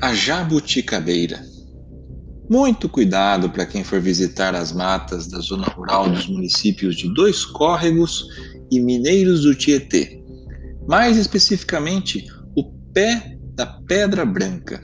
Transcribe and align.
A 0.00 0.12
jabuticabeira. 0.14 1.42
Muito 2.50 2.88
cuidado 2.88 3.48
para 3.48 3.64
quem 3.64 3.82
for 3.82 3.98
visitar 3.98 4.54
as 4.54 4.70
matas 4.70 5.26
da 5.26 5.40
zona 5.40 5.66
rural 5.68 6.08
dos 6.10 6.28
municípios 6.28 6.96
de 6.96 7.12
Dois 7.14 7.44
Córregos 7.46 8.26
e 8.70 8.78
Mineiros 8.78 9.42
do 9.42 9.54
Tietê. 9.54 10.22
Mais 10.86 11.16
especificamente, 11.16 12.26
o 12.54 12.64
pé 12.92 13.38
da 13.54 13.66
Pedra 13.66 14.24
Branca, 14.26 14.80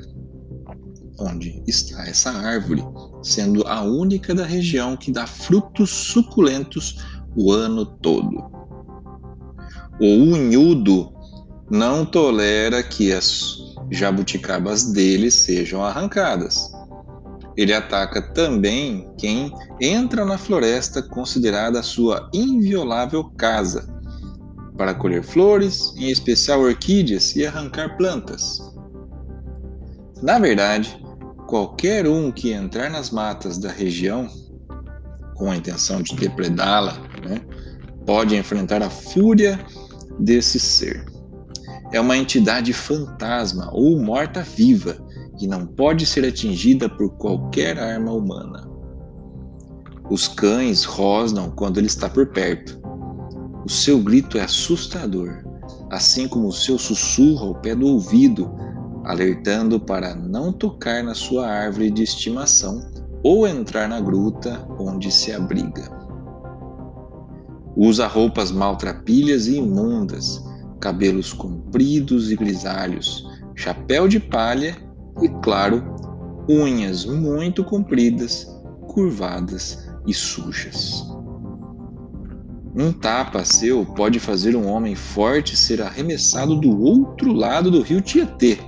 onde 1.20 1.62
está 1.68 2.08
essa 2.08 2.30
árvore, 2.30 2.82
sendo 3.22 3.66
a 3.68 3.82
única 3.82 4.34
da 4.34 4.46
região 4.46 4.96
que 4.96 5.12
dá 5.12 5.26
frutos 5.26 5.90
suculentos 5.90 6.96
o 7.36 7.52
ano 7.52 7.84
todo. 7.84 8.50
O 10.00 10.06
unhudo 10.06 11.12
não 11.70 12.04
tolera 12.04 12.82
que 12.82 13.12
as 13.12 13.61
jabuticabas 13.92 14.84
dele 14.92 15.30
sejam 15.30 15.84
arrancadas. 15.84 16.72
Ele 17.56 17.74
ataca 17.74 18.22
também 18.32 19.12
quem 19.18 19.52
entra 19.78 20.24
na 20.24 20.38
floresta 20.38 21.02
considerada 21.02 21.82
sua 21.82 22.30
inviolável 22.32 23.24
casa, 23.36 23.86
para 24.78 24.94
colher 24.94 25.22
flores, 25.22 25.94
em 25.98 26.10
especial 26.10 26.62
orquídeas, 26.62 27.36
e 27.36 27.46
arrancar 27.46 27.96
plantas. 27.98 28.58
Na 30.22 30.38
verdade, 30.38 30.98
qualquer 31.46 32.06
um 32.06 32.32
que 32.32 32.52
entrar 32.52 32.90
nas 32.90 33.10
matas 33.10 33.58
da 33.58 33.70
região 33.70 34.26
com 35.34 35.50
a 35.50 35.56
intenção 35.56 36.00
de 36.00 36.16
depredá-la, 36.16 36.94
né, 37.28 37.42
pode 38.06 38.34
enfrentar 38.34 38.82
a 38.82 38.88
fúria 38.88 39.60
desse 40.18 40.58
ser 40.58 41.11
é 41.92 42.00
uma 42.00 42.16
entidade 42.16 42.72
fantasma 42.72 43.70
ou 43.72 44.00
morta-viva 44.00 44.96
que 45.38 45.46
não 45.46 45.66
pode 45.66 46.06
ser 46.06 46.24
atingida 46.26 46.88
por 46.88 47.10
qualquer 47.16 47.78
arma 47.78 48.12
humana. 48.12 48.68
Os 50.10 50.26
cães 50.26 50.84
rosnam 50.84 51.50
quando 51.50 51.78
ele 51.78 51.86
está 51.86 52.08
por 52.08 52.26
perto. 52.28 52.80
O 53.64 53.70
seu 53.70 54.00
grito 54.00 54.38
é 54.38 54.42
assustador, 54.42 55.44
assim 55.90 56.26
como 56.26 56.48
o 56.48 56.52
seu 56.52 56.78
sussurro 56.78 57.48
ao 57.48 57.54
pé 57.54 57.74
do 57.74 57.86
ouvido, 57.86 58.50
alertando 59.04 59.78
para 59.78 60.14
não 60.14 60.52
tocar 60.52 61.02
na 61.04 61.14
sua 61.14 61.46
árvore 61.46 61.90
de 61.90 62.02
estimação 62.02 62.80
ou 63.22 63.46
entrar 63.46 63.88
na 63.88 64.00
gruta 64.00 64.66
onde 64.78 65.10
se 65.10 65.32
abriga. 65.32 65.90
Usa 67.76 68.06
roupas 68.06 68.50
maltrapilhas 68.50 69.46
e 69.46 69.56
imundas 69.56 70.42
cabelos 70.82 71.32
compridos 71.32 72.32
e 72.32 72.36
grisalhos, 72.36 73.24
chapéu 73.54 74.08
de 74.08 74.18
palha 74.18 74.76
e, 75.22 75.28
claro, 75.40 75.80
unhas 76.48 77.04
muito 77.04 77.62
compridas, 77.62 78.48
curvadas 78.88 79.88
e 80.08 80.12
sujas. 80.12 81.06
Um 82.76 82.92
tapa 82.92 83.44
seu 83.44 83.86
pode 83.86 84.18
fazer 84.18 84.56
um 84.56 84.66
homem 84.66 84.96
forte 84.96 85.56
ser 85.56 85.80
arremessado 85.80 86.56
do 86.56 86.82
outro 86.82 87.32
lado 87.32 87.70
do 87.70 87.80
rio 87.80 88.00
Tietê, 88.00 88.58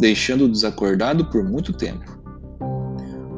deixando-o 0.00 0.48
desacordado 0.48 1.26
por 1.26 1.44
muito 1.44 1.74
tempo. 1.74 2.18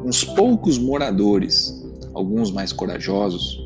Uns 0.05 0.23
poucos 0.23 0.79
moradores, 0.79 1.83
alguns 2.15 2.53
mais 2.53 2.73
corajosos, 2.73 3.59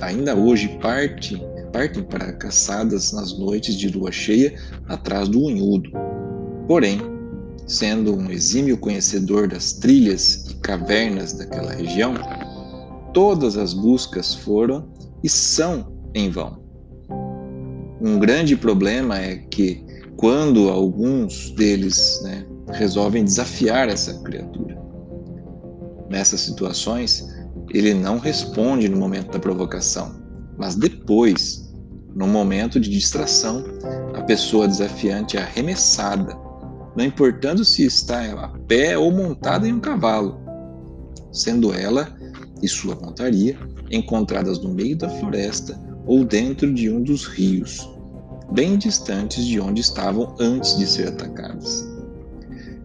ainda 0.00 0.34
hoje 0.34 0.78
partem 0.80 1.42
partem 1.72 2.02
para 2.02 2.32
caçadas 2.32 3.12
nas 3.12 3.38
noites 3.38 3.74
de 3.74 3.88
lua 3.88 4.12
cheia 4.12 4.54
atrás 4.88 5.28
do 5.28 5.44
unhudo. 5.44 5.90
Porém, 6.66 7.00
sendo 7.66 8.16
um 8.16 8.30
exímio 8.30 8.78
conhecedor 8.78 9.48
das 9.48 9.72
trilhas 9.72 10.46
e 10.50 10.54
cavernas 10.56 11.32
daquela 11.34 11.72
região, 11.72 12.14
todas 13.12 13.56
as 13.56 13.74
buscas 13.74 14.34
foram 14.34 14.88
e 15.22 15.28
são 15.28 15.92
em 16.14 16.30
vão. 16.30 16.58
Um 18.00 18.18
grande 18.18 18.56
problema 18.56 19.18
é 19.18 19.36
que, 19.36 19.84
quando 20.16 20.68
alguns 20.68 21.50
deles 21.50 22.20
né, 22.22 22.46
resolvem 22.72 23.24
desafiar 23.24 23.88
essa 23.88 24.14
criatura, 24.22 24.78
nessas 26.08 26.40
situações, 26.40 27.28
ele 27.70 27.92
não 27.92 28.18
responde 28.18 28.88
no 28.88 28.96
momento 28.96 29.32
da 29.32 29.38
provocação, 29.38 30.17
mas 30.58 30.74
depois, 30.74 31.72
no 32.14 32.26
momento 32.26 32.80
de 32.80 32.90
distração, 32.90 33.64
a 34.14 34.22
pessoa 34.22 34.66
desafiante 34.66 35.36
é 35.36 35.42
arremessada, 35.42 36.36
não 36.96 37.04
importando 37.04 37.64
se 37.64 37.84
está 37.84 38.20
a 38.32 38.48
pé 38.66 38.98
ou 38.98 39.12
montada 39.12 39.68
em 39.68 39.72
um 39.72 39.80
cavalo, 39.80 40.40
sendo 41.30 41.72
ela 41.72 42.08
e 42.60 42.68
sua 42.68 42.96
montaria 42.96 43.56
encontradas 43.90 44.58
no 44.58 44.70
meio 44.70 44.96
da 44.96 45.08
floresta 45.08 45.80
ou 46.06 46.24
dentro 46.24 46.72
de 46.74 46.90
um 46.90 47.02
dos 47.02 47.24
rios, 47.24 47.88
bem 48.50 48.76
distantes 48.76 49.44
de 49.44 49.60
onde 49.60 49.80
estavam 49.80 50.34
antes 50.40 50.76
de 50.76 50.86
ser 50.86 51.08
atacadas. 51.08 51.86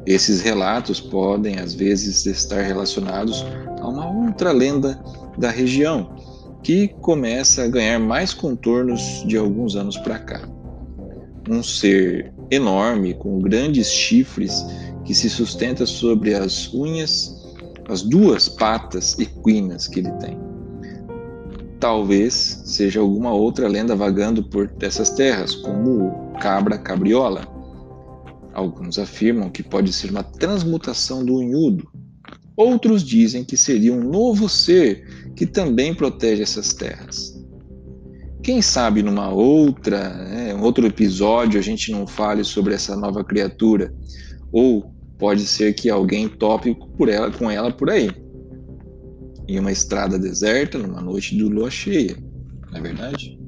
Esses 0.06 0.42
relatos 0.42 1.00
podem 1.00 1.58
às 1.60 1.74
vezes 1.74 2.26
estar 2.26 2.62
relacionados 2.62 3.44
a 3.80 3.88
uma 3.88 4.28
outra 4.28 4.52
lenda 4.52 5.02
da 5.38 5.50
região, 5.50 6.14
que 6.63 6.88
começa 7.01 7.63
a 7.63 7.68
ganhar 7.68 8.00
mais 8.00 8.34
contornos 8.34 9.24
de 9.28 9.38
alguns 9.38 9.75
anos 9.75 9.97
para 9.97 10.18
cá. 10.18 10.50
Um 11.50 11.62
ser 11.62 12.34
enorme, 12.50 13.13
com 13.13 13.40
grandes 13.40 13.91
chifres, 13.91 14.66
que 15.03 15.13
se 15.13 15.29
sustenta 15.29 15.85
sobre 15.85 16.34
as 16.34 16.74
unhas, 16.74 17.35
as 17.90 18.01
duas 18.01 18.47
patas 18.47 19.19
equinas 19.19 19.88
que 19.88 20.00
ele 20.00 20.12
tem. 20.13 20.38
Talvez 21.79 22.62
seja 22.63 23.01
alguma 23.01 23.34
outra 23.34 23.68
lenda 23.68 23.94
vagando 23.94 24.41
por 24.41 24.74
essas 24.80 25.09
terras, 25.09 25.53
como 25.53 26.07
o 26.07 26.34
cabra 26.40 26.78
cabriola. 26.78 27.45
Alguns 28.53 28.97
afirmam 28.97 29.50
que 29.50 29.62
pode 29.62 29.91
ser 29.91 30.12
uma 30.12 30.24
transmutação 30.24 31.25
do 31.25 31.40
unhudo. 31.40 31.91
Outros 32.56 33.03
dizem 33.03 33.44
que 33.44 33.58
seria 33.58 33.94
um 33.94 34.03
novo 34.03 34.47
ser 34.47 35.06
que 35.36 35.46
também 35.46 35.94
protege 35.94 36.44
essas 36.44 36.74
terras. 36.74 37.34
Quem 38.44 38.62
sabe 38.62 39.02
numa 39.02 39.30
outra, 39.30 40.09
né, 40.25 40.53
um 40.53 40.62
outro 40.62 40.86
episódio 40.86 41.59
a 41.59 41.63
gente 41.63 41.92
não 41.92 42.06
fale 42.06 42.44
sobre 42.44 42.74
essa 42.74 42.96
nova 42.96 43.24
criatura, 43.24 43.94
ou 44.52 44.94
pode 45.18 45.47
ser 45.47 45.74
que 45.74 45.90
alguém 45.90 46.28
tope 46.28 46.75
por 46.97 47.08
ela, 47.08 47.31
com 47.31 47.50
ela 47.50 47.72
por 47.72 47.90
aí, 47.90 48.12
em 49.47 49.59
uma 49.59 49.72
estrada 49.72 50.19
deserta, 50.19 50.78
numa 50.78 51.02
noite 51.02 51.36
de 51.36 51.44
lua 51.44 51.72
cheia, 51.72 52.18
não 52.69 52.80
é 52.80 52.81
verdade? 52.81 53.43